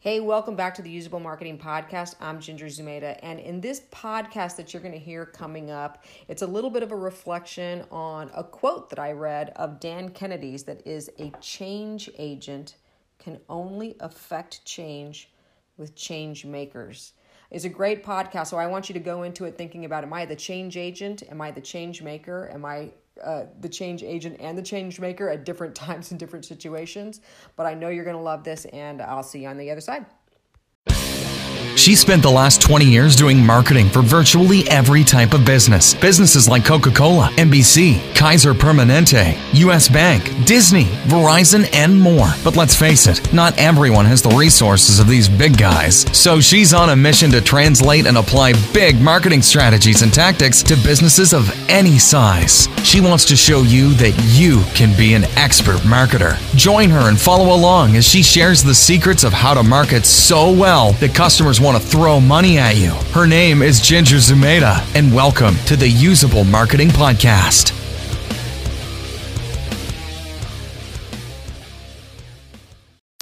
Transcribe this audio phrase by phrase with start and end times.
[0.00, 2.14] Hey, welcome back to the Usable Marketing Podcast.
[2.20, 6.42] I'm Ginger Zumaeta, and in this podcast that you're going to hear coming up, it's
[6.42, 10.62] a little bit of a reflection on a quote that I read of Dan Kennedy's
[10.62, 12.76] that is a change agent
[13.18, 15.32] can only affect change
[15.76, 17.14] with change makers.
[17.50, 20.12] It's a great podcast, so I want you to go into it thinking about am
[20.12, 21.24] I the change agent?
[21.28, 22.48] Am I the change maker?
[22.54, 22.92] Am I
[23.24, 27.20] uh, the change agent and the change maker at different times in different situations.
[27.56, 29.80] But I know you're going to love this, and I'll see you on the other
[29.80, 30.06] side.
[31.76, 35.94] She spent the last 20 years doing marketing for virtually every type of business.
[35.94, 42.28] Businesses like Coca Cola, NBC, Kaiser Permanente, US Bank, Disney, Verizon, and more.
[42.42, 46.04] But let's face it, not everyone has the resources of these big guys.
[46.16, 50.74] So she's on a mission to translate and apply big marketing strategies and tactics to
[50.76, 52.68] businesses of any size.
[52.82, 56.36] She wants to show you that you can be an expert marketer.
[56.56, 60.52] Join her and follow along as she shares the secrets of how to market so
[60.52, 62.90] well that customers want to throw money at you.
[63.14, 67.72] Her name is Ginger Zumaeta, and welcome to the Usable Marketing Podcast.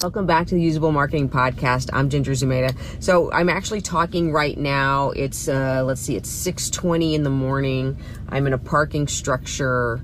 [0.03, 1.89] Welcome back to the Usable Marketing Podcast.
[1.93, 2.75] I'm Ginger Zumaeta.
[3.01, 5.11] So I'm actually talking right now.
[5.11, 7.97] It's uh, let's see, it's 6:20 in the morning.
[8.27, 10.01] I'm in a parking structure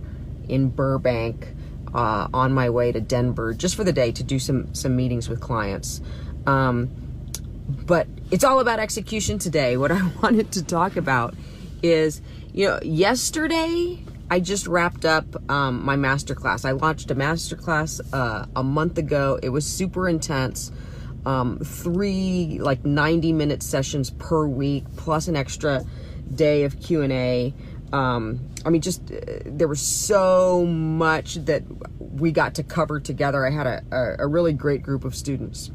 [0.48, 1.50] in Burbank,
[1.94, 5.28] uh, on my way to Denver just for the day to do some some meetings
[5.28, 6.00] with clients.
[6.46, 7.03] Um,
[7.86, 9.78] but it's all about execution today.
[9.78, 11.36] What I wanted to talk about
[11.82, 12.22] is,
[12.54, 16.66] you know, yesterday I just wrapped up um, my masterclass.
[16.66, 19.40] I launched a masterclass uh, a month ago.
[19.42, 20.72] It was super intense.
[21.26, 25.84] Um, three like 90 minute sessions per week, plus an extra
[26.34, 27.54] day of Q and A.
[27.94, 31.64] Um, I mean, just uh, there was so much that
[32.00, 33.46] we got to cover together.
[33.46, 35.72] I had a, a, a really great group of students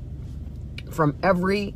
[0.90, 1.74] from every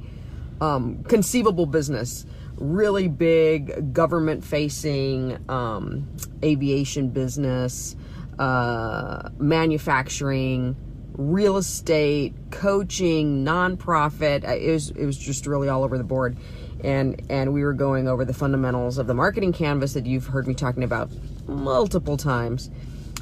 [0.62, 2.24] um, conceivable business
[2.62, 6.08] really big government facing um,
[6.44, 7.96] aviation business,
[8.38, 10.76] uh, manufacturing,
[11.14, 14.44] real estate, coaching, nonprofit.
[14.44, 16.36] It was it was just really all over the board,
[16.84, 20.46] and and we were going over the fundamentals of the marketing canvas that you've heard
[20.46, 21.10] me talking about
[21.46, 22.70] multiple times.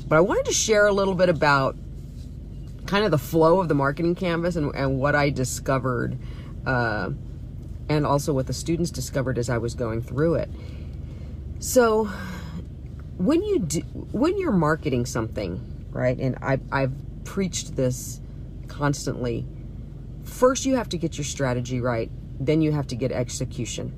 [0.06, 1.76] But I wanted to share a little bit about
[2.86, 6.18] kind of the flow of the marketing canvas and, and what I discovered.
[6.66, 7.10] Uh,
[7.88, 10.50] and also what the students discovered as I was going through it.
[11.58, 12.10] So
[13.16, 13.80] when you do,
[14.12, 16.18] when you're marketing something, right?
[16.18, 16.92] And I I've
[17.24, 18.20] preached this
[18.68, 19.46] constantly.
[20.24, 23.94] First you have to get your strategy right, then you have to get execution.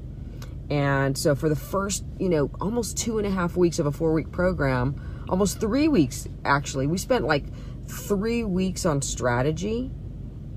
[0.71, 3.93] And so for the first, you know, almost two and a half weeks of a
[3.93, 7.45] four week program, almost three weeks actually, we spent like
[7.87, 9.91] three weeks on strategy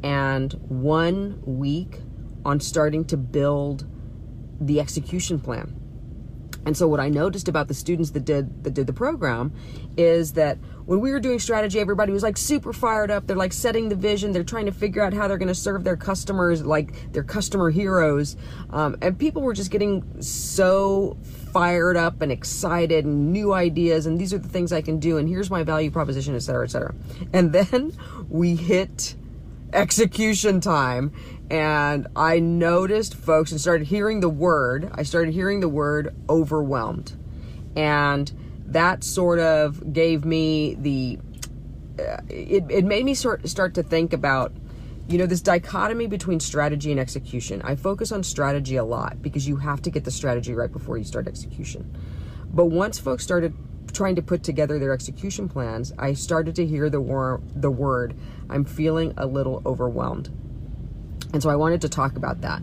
[0.04, 2.00] and one week
[2.46, 3.86] on starting to build
[4.62, 5.82] the execution plan.
[6.66, 9.54] And so what I noticed about the students that did that did the program
[9.98, 13.28] is that when we were doing strategy, everybody was like super fired up.
[13.28, 14.32] They're like setting the vision.
[14.32, 17.70] They're trying to figure out how they're going to serve their customers, like their customer
[17.70, 18.36] heroes.
[18.72, 21.18] Um, and people were just getting so
[21.54, 24.08] fired up and excited and new ideas.
[24.08, 25.18] And these are the things I can do.
[25.18, 26.96] And here's my value proposition, et cetera, et cetera.
[27.32, 27.96] And then
[28.28, 29.16] we hit
[29.76, 31.12] execution time
[31.50, 34.90] and I noticed folks and started hearing the word.
[34.94, 37.16] I started hearing the word overwhelmed,
[37.76, 38.32] and
[38.68, 41.20] that sort of gave me the.
[42.00, 44.52] Uh, it it made me sort start to think about,
[45.08, 47.62] you know, this dichotomy between strategy and execution.
[47.62, 50.98] I focus on strategy a lot because you have to get the strategy right before
[50.98, 51.96] you start execution.
[52.52, 53.54] But once folks started
[53.96, 58.16] trying to put together their execution plans, I started to hear the wor- the word.
[58.50, 60.30] I'm feeling a little overwhelmed
[61.34, 62.62] and so I wanted to talk about that.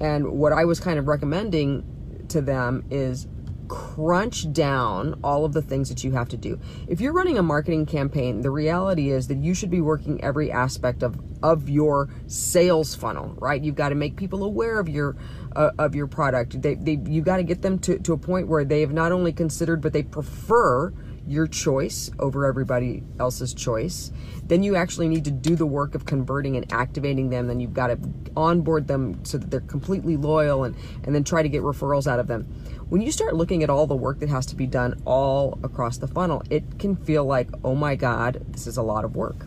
[0.00, 1.84] And what I was kind of recommending
[2.28, 3.26] to them is
[3.68, 6.58] crunch down all of the things that you have to do.
[6.88, 10.50] If you're running a marketing campaign, the reality is that you should be working every
[10.50, 13.62] aspect of of your sales funnel, right?
[13.62, 15.16] You've got to make people aware of your
[15.54, 16.60] uh, of your product.
[16.60, 19.12] They, they you got to get them to, to a point where they have not
[19.12, 20.92] only considered but they prefer
[21.26, 24.12] your choice over everybody else's choice.
[24.44, 27.48] Then you actually need to do the work of converting and activating them.
[27.48, 27.98] Then you've got to
[28.36, 32.20] onboard them so that they're completely loyal and, and then try to get referrals out
[32.20, 32.46] of them.
[32.88, 35.98] When you start looking at all the work that has to be done all across
[35.98, 39.46] the funnel, it can feel like, oh my God, this is a lot of work.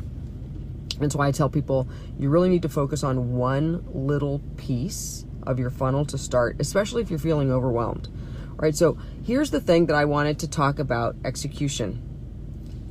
[0.99, 1.87] That's why I tell people
[2.17, 7.01] you really need to focus on one little piece of your funnel to start, especially
[7.01, 8.09] if you're feeling overwhelmed.
[8.49, 12.03] All right, So here's the thing that I wanted to talk about execution.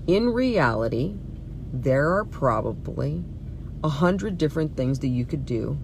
[0.06, 1.14] In reality,
[1.74, 3.22] there are probably
[3.84, 5.78] a hundred different things that you could do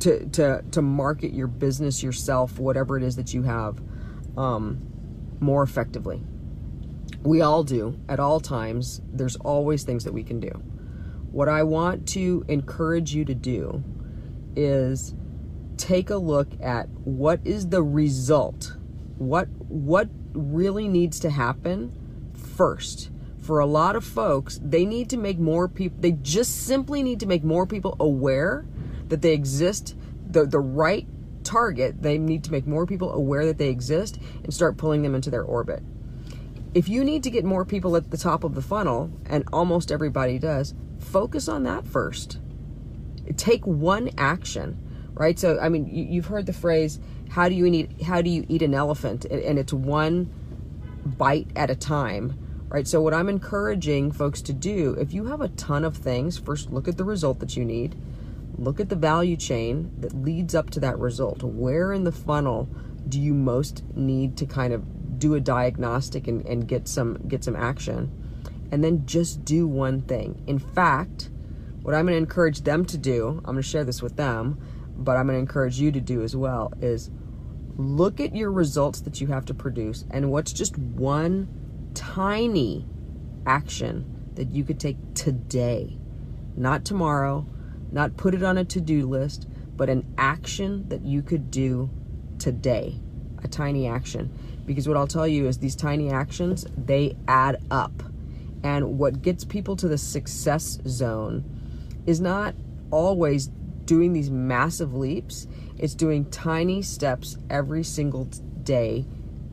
[0.00, 3.80] to to to market your business yourself, whatever it is that you have,
[4.36, 4.80] um,
[5.40, 6.22] more effectively.
[7.22, 9.00] We all do at all times.
[9.12, 10.50] There's always things that we can do.
[11.30, 13.82] What I want to encourage you to do
[14.56, 15.14] is
[15.76, 18.76] take a look at what is the result.
[19.18, 21.92] What what really needs to happen
[22.34, 23.10] first.
[23.40, 27.20] For a lot of folks, they need to make more people they just simply need
[27.20, 28.64] to make more people aware
[29.14, 29.96] that they exist,
[30.30, 31.06] the the right
[31.44, 35.14] target, they need to make more people aware that they exist and start pulling them
[35.14, 35.82] into their orbit
[36.74, 39.92] if you need to get more people at the top of the funnel, and almost
[39.92, 42.40] everybody does, focus on that first.
[43.36, 44.76] Take one action,
[45.14, 45.38] right?
[45.38, 46.98] So, I mean, you, have heard the phrase,
[47.30, 48.02] "How do you eat?
[48.02, 50.30] How do you eat an elephant?" And it's one
[51.06, 52.36] bite at a time,
[52.68, 52.88] right?
[52.88, 56.72] So, what I'm encouraging folks to do, if you have a ton of things, first
[56.72, 57.94] look at the result that you need.
[58.56, 61.42] Look at the value chain that leads up to that result.
[61.42, 62.68] Where in the funnel
[63.08, 67.44] do you most need to kind of do a diagnostic and, and get some get
[67.44, 68.10] some action
[68.72, 71.30] and then just do one thing in fact
[71.82, 74.58] what i'm going to encourage them to do i'm going to share this with them
[74.96, 77.10] but i'm going to encourage you to do as well is
[77.76, 81.48] look at your results that you have to produce and what's just one
[81.94, 82.86] tiny
[83.46, 84.04] action
[84.34, 85.96] that you could take today
[86.56, 87.46] not tomorrow
[87.94, 91.88] not put it on a to-do list but an action that you could do
[92.38, 93.00] today
[93.42, 94.30] a tiny action
[94.66, 98.02] because what I'll tell you is these tiny actions, they add up.
[98.62, 101.44] And what gets people to the success zone
[102.06, 102.54] is not
[102.90, 103.48] always
[103.84, 105.46] doing these massive leaps,
[105.76, 108.24] it's doing tiny steps every single
[108.62, 109.04] day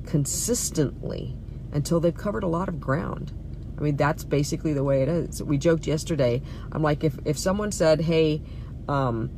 [0.05, 1.35] consistently
[1.73, 3.33] until they've covered a lot of ground.
[3.77, 5.41] I mean, that's basically the way it is.
[5.41, 6.41] We joked yesterday.
[6.71, 8.41] I'm like, if, if someone said, hey,
[8.87, 9.31] um,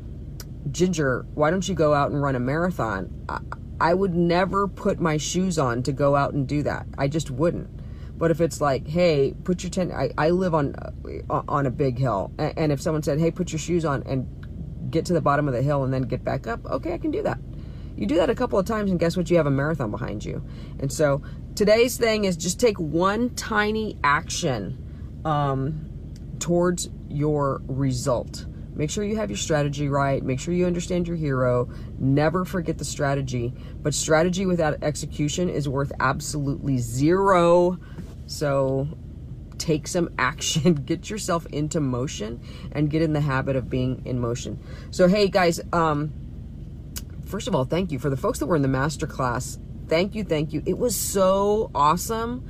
[0.72, 3.26] Ginger, why don't you go out and run a marathon?
[3.30, 3.40] I,
[3.80, 6.86] I would never put my shoes on to go out and do that.
[6.98, 7.70] I just wouldn't.
[8.18, 10.76] But if it's like, hey, put your tent, I, I live on
[11.30, 14.92] uh, on a big hill, and if someone said, hey, put your shoes on and
[14.92, 17.12] get to the bottom of the hill and then get back up, okay, I can
[17.12, 17.40] do that.
[17.98, 19.30] You do that a couple of times, and guess what?
[19.30, 20.46] You have a marathon behind you.
[20.80, 21.22] And so
[21.56, 25.90] today's thing is just take one tiny action um,
[26.40, 28.46] towards your result.
[28.76, 30.24] Make sure you have your strategy right.
[30.24, 31.70] Make sure you understand your hero.
[32.00, 33.54] Never forget the strategy.
[33.82, 37.78] But strategy without execution is worth absolutely zero.
[38.26, 38.88] So
[39.60, 42.42] take some action, get yourself into motion,
[42.72, 44.60] and get in the habit of being in motion.
[44.90, 46.12] So, hey guys, um,
[47.26, 49.60] first of all, thank you for the folks that were in the masterclass.
[49.88, 50.64] Thank you, thank you.
[50.66, 52.44] It was so awesome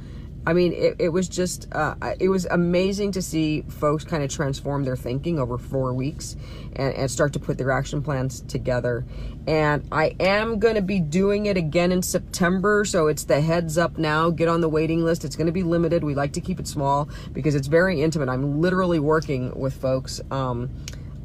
[0.46, 4.30] I mean, it, it was just, uh, it was amazing to see folks kind of
[4.30, 6.36] transform their thinking over four weeks
[6.76, 9.06] and, and start to put their action plans together.
[9.48, 12.84] And I am going to be doing it again in September.
[12.84, 14.32] So it's the heads up now.
[14.32, 15.24] Get on the waiting list.
[15.24, 16.04] It's going to be limited.
[16.04, 18.28] We like to keep it small because it's very intimate.
[18.28, 20.70] I'm literally working with folks um,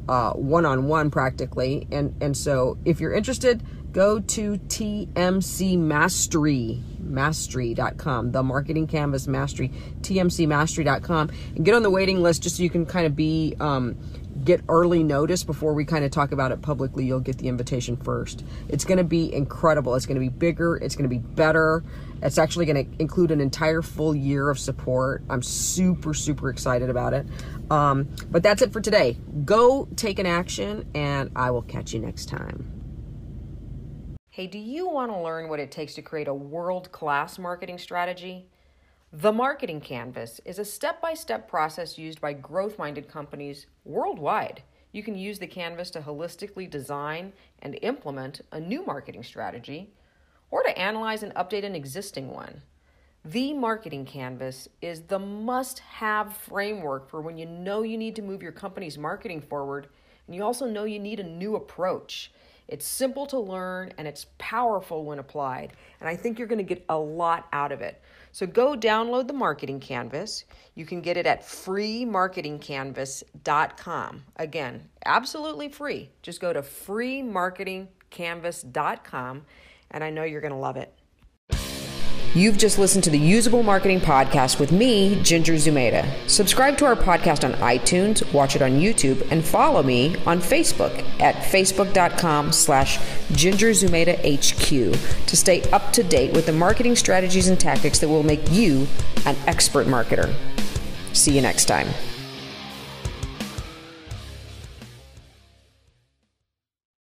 [0.07, 1.87] uh, one-on-one practically.
[1.91, 3.61] And, and so if you're interested,
[3.91, 9.69] go to TMC Mastery mastery.com, the marketing canvas mastery,
[10.01, 13.97] tmcmastery.com, and get on the waiting list just so you can kind of be, um,
[14.43, 17.05] get early notice before we kind of talk about it publicly.
[17.05, 18.45] You'll get the invitation first.
[18.69, 19.95] It's going to be incredible.
[19.95, 20.77] It's going to be bigger.
[20.77, 21.83] It's going to be better.
[22.21, 25.23] It's actually going to include an entire full year of support.
[25.29, 27.25] I'm super, super excited about it.
[27.69, 29.17] Um, but that's it for today.
[29.45, 32.78] Go take an action, and I will catch you next time.
[34.31, 37.79] Hey, do you want to learn what it takes to create a world class marketing
[37.79, 38.45] strategy?
[39.11, 44.61] The Marketing Canvas is a step by step process used by growth minded companies worldwide.
[44.91, 47.33] You can use the canvas to holistically design
[47.63, 49.89] and implement a new marketing strategy
[50.51, 52.61] or to analyze and update an existing one.
[53.25, 58.21] The Marketing Canvas is the must have framework for when you know you need to
[58.21, 59.87] move your company's marketing forward
[60.27, 62.31] and you also know you need a new approach.
[62.69, 65.73] It's simple to learn and it's powerful when applied.
[65.99, 67.99] And I think you're going to get a lot out of it.
[68.31, 70.45] So go download the Marketing Canvas.
[70.75, 74.23] You can get it at freemarketingcanvas.com.
[74.35, 76.11] Again, absolutely free.
[76.21, 79.45] Just go to freemarketingcanvas.com
[79.91, 80.93] and I know you're going to love it.
[82.35, 86.07] You've just listened to the Usable Marketing Podcast with me, Ginger Zumaeta.
[86.29, 91.03] Subscribe to our podcast on iTunes, watch it on YouTube, and follow me on Facebook
[91.19, 92.99] at facebook.com slash
[93.31, 94.19] gingerzumaeta
[95.25, 98.87] to stay up to date with the marketing strategies and tactics that will make you
[99.25, 100.31] an expert marketer.
[101.13, 101.87] See you next time.